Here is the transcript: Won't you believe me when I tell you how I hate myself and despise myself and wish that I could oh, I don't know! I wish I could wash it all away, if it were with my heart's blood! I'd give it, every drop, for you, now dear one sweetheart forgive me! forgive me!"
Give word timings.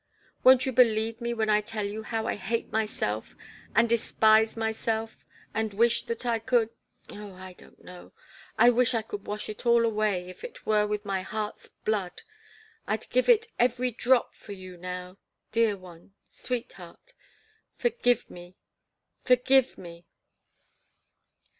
Won't 0.43 0.65
you 0.65 0.71
believe 0.71 1.21
me 1.21 1.31
when 1.31 1.47
I 1.47 1.61
tell 1.61 1.85
you 1.85 2.01
how 2.01 2.25
I 2.25 2.35
hate 2.35 2.71
myself 2.71 3.35
and 3.75 3.87
despise 3.87 4.57
myself 4.57 5.23
and 5.53 5.75
wish 5.75 6.01
that 6.05 6.25
I 6.25 6.39
could 6.39 6.71
oh, 7.09 7.35
I 7.35 7.53
don't 7.53 7.83
know! 7.83 8.11
I 8.57 8.71
wish 8.71 8.95
I 8.95 9.03
could 9.03 9.27
wash 9.27 9.47
it 9.47 9.63
all 9.63 9.85
away, 9.85 10.27
if 10.27 10.43
it 10.43 10.65
were 10.65 10.87
with 10.87 11.05
my 11.05 11.21
heart's 11.21 11.67
blood! 11.67 12.23
I'd 12.87 13.11
give 13.11 13.29
it, 13.29 13.45
every 13.59 13.91
drop, 13.91 14.33
for 14.33 14.53
you, 14.53 14.75
now 14.75 15.19
dear 15.51 15.77
one 15.77 16.15
sweetheart 16.25 17.13
forgive 17.77 18.31
me! 18.31 18.55
forgive 19.23 19.77
me!" 19.77 20.07